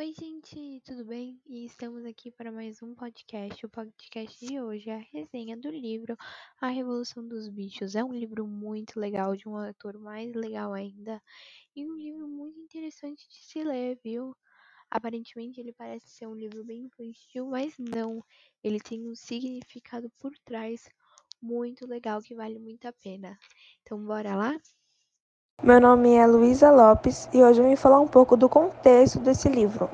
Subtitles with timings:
[0.00, 1.38] Oi, gente, tudo bem?
[1.46, 3.66] E estamos aqui para mais um podcast.
[3.66, 6.16] O podcast de hoje é a resenha do livro
[6.58, 7.94] A Revolução dos Bichos.
[7.94, 11.22] É um livro muito legal, de um autor mais legal ainda,
[11.76, 14.34] e um livro muito interessante de se ler, viu?
[14.90, 18.24] Aparentemente ele parece ser um livro bem infantil, mas não.
[18.64, 20.88] Ele tem um significado por trás
[21.42, 23.38] muito legal que vale muito a pena.
[23.82, 24.58] Então, bora lá?
[25.62, 29.46] Meu nome é Luísa Lopes e hoje eu vim falar um pouco do contexto desse
[29.46, 29.90] livro.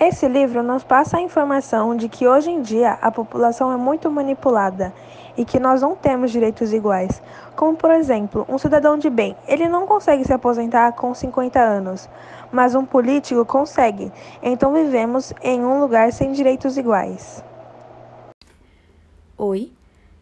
[0.00, 4.10] Esse livro nos passa a informação de que hoje em dia a população é muito
[4.10, 4.92] manipulada
[5.36, 7.22] e que nós não temos direitos iguais.
[7.54, 12.08] Como, por exemplo, um cidadão de bem, ele não consegue se aposentar com 50 anos,
[12.50, 14.10] mas um político consegue.
[14.42, 17.44] Então vivemos em um lugar sem direitos iguais.
[19.36, 19.70] Oi,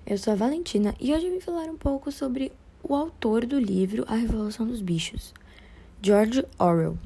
[0.07, 2.53] eu sou a Valentina e hoje eu vim falar um pouco sobre
[2.89, 5.35] o autor do livro A Revolução dos Bichos,
[6.01, 6.97] George Orwell.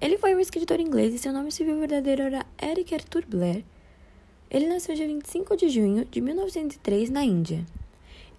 [0.00, 3.64] Ele foi um escritor inglês e seu nome civil verdadeiro era Eric Arthur Blair.
[4.48, 7.66] Ele nasceu dia 25 de junho de 1903 na Índia.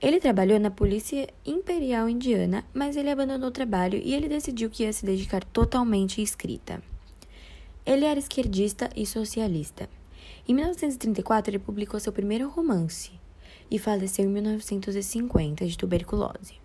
[0.02, 4.84] Ele trabalhou na Polícia Imperial Indiana, mas ele abandonou o trabalho e ele decidiu que
[4.84, 6.81] ia se dedicar totalmente à escrita.
[7.86, 9.90] Ele era esquerdista e socialista.
[10.48, 13.12] Em 1934, ele publicou seu primeiro romance
[13.70, 16.59] e faleceu em 1950 de tuberculose.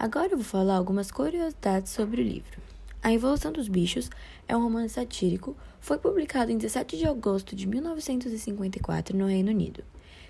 [0.00, 2.62] Agora eu vou falar algumas curiosidades sobre o livro.
[3.02, 4.08] A Evolução dos Bichos
[4.46, 9.82] é um romance satírico, foi publicado em 17 de agosto de 1954 no Reino Unido.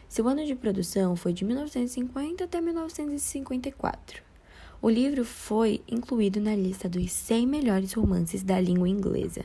[0.09, 4.23] Seu ano de produção foi de 1950 até 1954.
[4.81, 9.45] O livro foi incluído na lista dos 100 melhores romances da língua inglesa.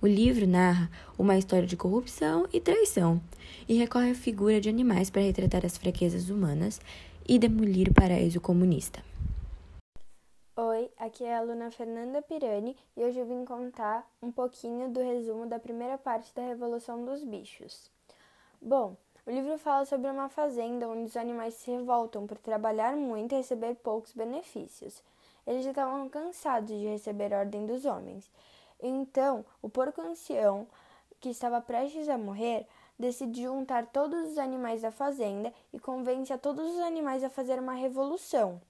[0.00, 3.20] O livro narra uma história de corrupção e traição
[3.68, 6.80] e recorre à figura de animais para retratar as fraquezas humanas
[7.28, 9.09] e demolir o paraíso comunista.
[10.62, 15.00] Oi, aqui é a aluna Fernanda Pirani e hoje eu vim contar um pouquinho do
[15.00, 17.90] resumo da primeira parte da Revolução dos Bichos.
[18.60, 18.94] Bom,
[19.26, 23.38] o livro fala sobre uma fazenda onde os animais se revoltam por trabalhar muito e
[23.38, 25.02] receber poucos benefícios.
[25.46, 28.30] Eles já estavam cansados de receber ordem dos homens.
[28.82, 30.68] Então, o porco ancião,
[31.20, 32.66] que estava prestes a morrer,
[32.98, 37.58] decide juntar todos os animais da fazenda e convence a todos os animais a fazer
[37.58, 38.60] uma revolução.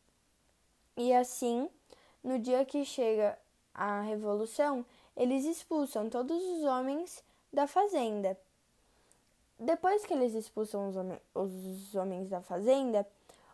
[0.97, 1.69] E assim,
[2.23, 3.39] no dia que chega
[3.75, 4.85] a revolução,
[5.17, 7.23] eles expulsam todos os homens
[7.53, 8.39] da fazenda.
[9.59, 13.07] Depois que eles expulsam os, hom os homens da fazenda,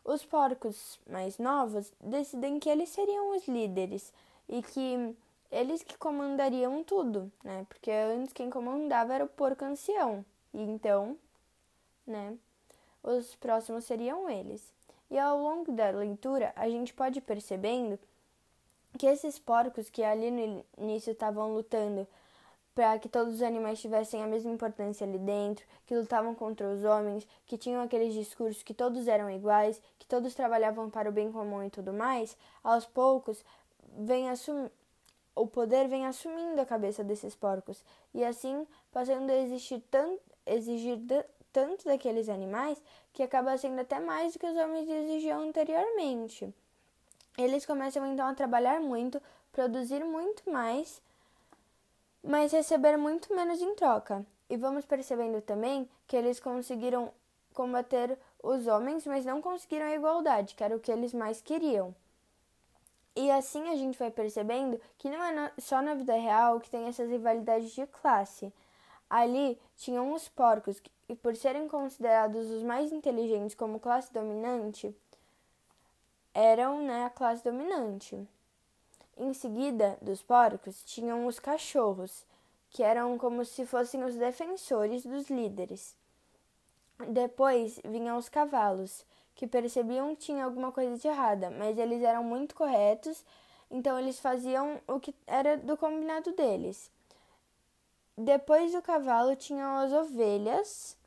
[0.05, 4.13] os porcos mais novos decidem que eles seriam os líderes
[4.49, 5.17] e que
[5.51, 7.67] eles que comandariam tudo, né?
[7.69, 10.25] Porque antes quem comandava era o porco ancião.
[10.55, 11.17] E então,
[12.07, 12.37] né,
[13.03, 14.73] os próximos seriam eles.
[15.11, 17.99] E ao longo da leitura, a gente pode ir percebendo
[18.97, 22.07] que esses porcos que ali no início estavam lutando
[22.75, 26.85] para que todos os animais tivessem a mesma importância ali dentro, que lutavam contra os
[26.85, 31.33] homens, que tinham aqueles discursos que todos eram iguais, que todos trabalhavam para o bem
[31.33, 33.43] comum e tudo mais, aos poucos
[33.99, 34.69] vem assum...
[35.35, 40.99] o poder vem assumindo a cabeça desses porcos e assim passando a existir tanto exigir
[41.53, 42.81] tanto daqueles animais
[43.13, 46.55] que acaba sendo até mais do que os homens exigiam anteriormente.
[47.39, 49.21] Eles começam então a trabalhar muito,
[49.53, 51.03] produzir muito mais,
[52.23, 54.25] mas receber muito menos em troca.
[54.49, 57.13] E vamos percebendo também que eles conseguiram
[57.53, 61.95] combater os homens, mas não conseguiram a igualdade, que era o que eles mais queriam.
[63.15, 66.87] E assim a gente vai percebendo que não é só na vida real que tem
[66.87, 68.53] essas rivalidades de classe.
[69.09, 74.95] Ali tinham os porcos, e por serem considerados os mais inteligentes como classe dominante,
[76.37, 78.15] eram né, a classe dominante.
[79.17, 82.27] Em seguida dos porcos, tinham os cachorros,
[82.69, 85.97] que eram como se fossem os defensores dos líderes.
[87.09, 92.23] Depois vinham os cavalos, que percebiam que tinha alguma coisa de errada, mas eles eram
[92.23, 93.25] muito corretos,
[93.71, 96.91] então eles faziam o que era do combinado deles.
[98.15, 100.99] Depois do cavalo tinham as ovelhas,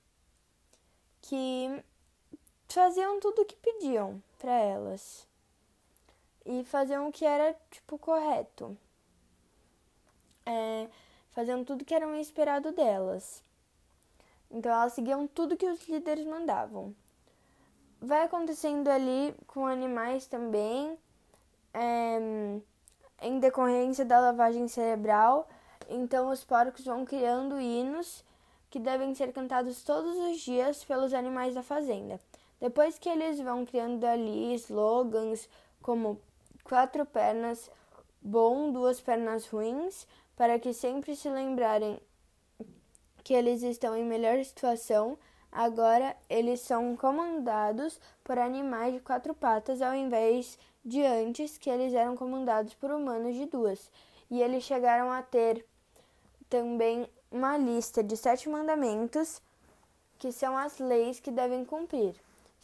[1.22, 1.84] que
[2.68, 5.28] faziam tudo o que pediam para elas
[6.46, 8.76] e faziam o que era tipo correto,
[10.46, 10.88] é,
[11.32, 13.44] faziam tudo que era esperado delas.
[14.50, 16.96] Então elas seguiam tudo que os líderes mandavam.
[18.02, 20.98] Vai acontecendo ali com animais também,
[21.72, 22.20] é,
[23.22, 25.48] em decorrência da lavagem cerebral.
[25.88, 28.24] Então os porcos vão criando hinos
[28.72, 32.20] que devem ser cantados todos os dias pelos animais da fazenda.
[32.60, 35.48] Depois que eles vão criando ali slogans
[35.82, 36.20] como
[36.64, 37.70] quatro pernas
[38.22, 42.00] bom, duas pernas ruins, para que sempre se lembrarem
[43.24, 45.18] que eles estão em melhor situação,
[45.52, 51.94] agora eles são comandados por animais de quatro patas ao invés de antes que eles
[51.94, 53.92] eram comandados por humanos de duas.
[54.30, 55.66] E eles chegaram a ter
[56.50, 59.42] também uma lista de sete mandamentos
[60.18, 62.16] que são as leis que devem cumprir.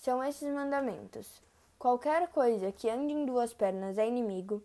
[0.05, 1.41] São esses mandamentos:
[1.79, 4.61] qualquer coisa que ande em duas pernas é inimigo,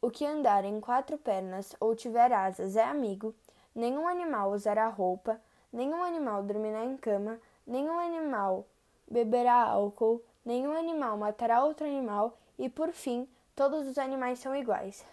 [0.00, 3.34] o que andar em quatro pernas ou tiver asas é amigo,
[3.74, 5.38] nenhum animal usará roupa,
[5.70, 8.64] nenhum animal dormirá em cama, nenhum animal
[9.06, 15.04] beberá álcool, nenhum animal matará outro animal e, por fim, todos os animais são iguais.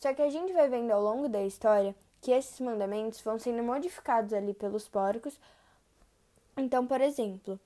[0.00, 3.62] Só que a gente vai vendo ao longo da história que esses mandamentos vão sendo
[3.62, 5.38] modificados ali pelos porcos.
[6.56, 7.60] Então, por exemplo,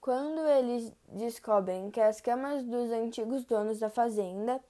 [0.00, 4.62] quando eles descobrem que as camas dos antigos donos da fazenda,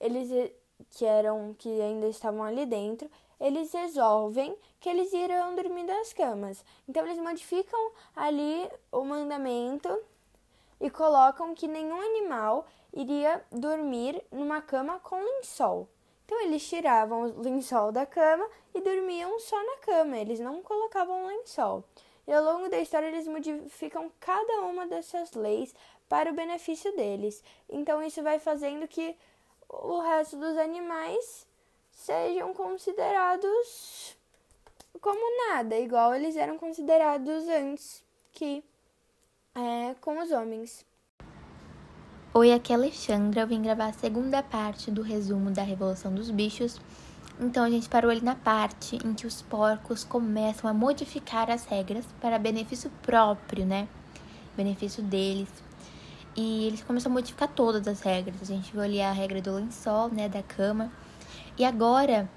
[0.00, 0.52] eles
[0.90, 3.08] que eram que ainda estavam ali dentro,
[3.40, 6.64] eles resolvem que eles irão dormir nas camas.
[6.88, 9.96] Então eles modificam ali o mandamento
[10.80, 15.88] e colocam que nenhum animal iria dormir numa cama com lençol.
[16.24, 21.26] Então eles tiravam o lençol da cama e dormiam só na cama, eles não colocavam
[21.26, 21.84] lençol.
[22.26, 25.74] E ao longo da história eles modificam cada uma dessas leis
[26.08, 27.42] para o benefício deles.
[27.68, 29.16] Então isso vai fazendo que
[29.68, 31.46] o resto dos animais
[31.90, 34.16] sejam considerados
[35.00, 38.62] como nada, igual eles eram considerados antes que
[39.54, 40.86] é, com os homens.
[42.34, 43.42] Oi, aqui é Alexandra.
[43.42, 46.80] Eu vim gravar a segunda parte do resumo da Revolução dos Bichos.
[47.40, 51.64] Então a gente parou ali na parte em que os porcos começam a modificar as
[51.64, 53.88] regras para benefício próprio, né?
[54.56, 55.48] Benefício deles.
[56.36, 58.40] E eles começam a modificar todas as regras.
[58.42, 60.28] A gente viu ali a regra do lençol, né?
[60.28, 60.90] Da cama.
[61.58, 62.28] E agora,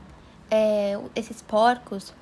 [0.49, 2.13] é, esses porcos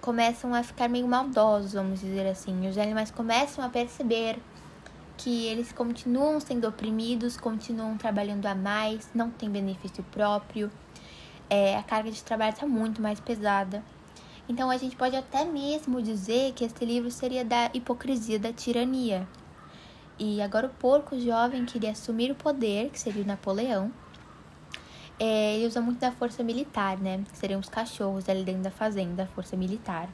[0.00, 2.68] começam a ficar meio maldosos, vamos dizer assim.
[2.68, 4.38] Os animais começam a perceber
[5.16, 10.70] que eles continuam sendo oprimidos, continuam trabalhando a mais, não tem benefício próprio,
[11.50, 13.82] é, a carga de trabalho está muito mais pesada.
[14.48, 19.28] Então a gente pode até mesmo dizer que esse livro seria da hipocrisia da tirania.
[20.18, 23.90] E agora o porco jovem queria assumir o poder, que seria o Napoleão.
[25.18, 27.22] É, ele usa muito da força militar, né?
[27.30, 30.08] Que seriam os cachorros ali dentro da fazenda, da força militar.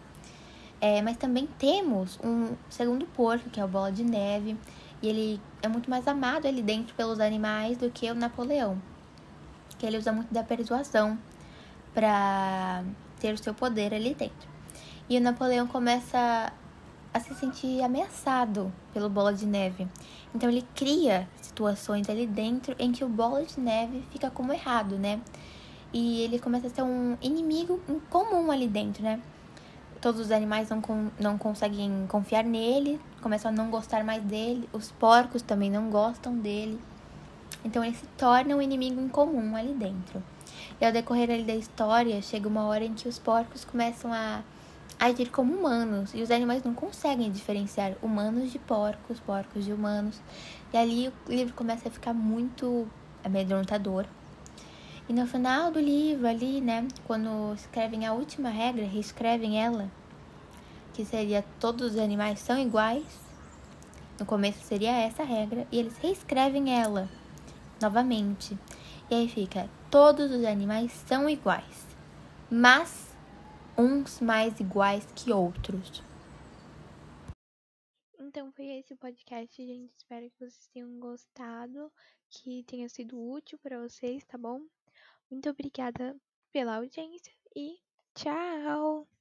[0.80, 4.56] É, mas também temos um segundo porco, que é o Bola de Neve,
[5.02, 8.80] e ele é muito mais amado ali dentro pelos animais do que o Napoleão.
[9.78, 11.18] Que ele usa muito da persuasão
[11.94, 12.84] para
[13.20, 14.48] ter o seu poder ali dentro.
[15.08, 16.52] E o Napoleão começa
[17.12, 19.88] a se sentir ameaçado pelo Bola de Neve.
[20.34, 24.98] Então ele cria situações ali dentro em que o Bola de Neve fica como errado,
[24.98, 25.20] né?
[25.92, 27.80] E ele começa a ser um inimigo
[28.10, 29.18] comum ali dentro, né?
[30.00, 30.82] Todos os animais não,
[31.18, 34.68] não conseguem confiar nele, começam a não gostar mais dele.
[34.72, 36.78] Os porcos também não gostam dele.
[37.64, 40.22] Então ele se torna um inimigo em comum ali dentro.
[40.80, 44.42] E ao decorrer ali da história, chega uma hora em que os porcos começam a
[44.98, 50.20] agir como humanos e os animais não conseguem diferenciar humanos de porcos, porcos de humanos.
[50.72, 52.86] E ali o livro começa a ficar muito
[53.24, 54.06] amedrontador.
[55.08, 59.88] E no final do livro, ali, né, quando escrevem a última regra, reescrevem ela,
[60.92, 63.04] que seria todos os animais são iguais.
[64.18, 67.08] No começo seria essa regra, e eles reescrevem ela
[67.80, 68.58] novamente.
[69.10, 71.86] E aí fica: todos os animais são iguais,
[72.50, 73.14] mas
[73.76, 76.02] uns mais iguais que outros.
[78.18, 79.94] Então foi esse o podcast, gente.
[79.96, 81.90] Espero que vocês tenham gostado,
[82.28, 84.60] que tenha sido útil para vocês, tá bom?
[85.30, 86.16] Muito obrigada
[86.52, 87.78] pela audiência e
[88.14, 89.15] tchau!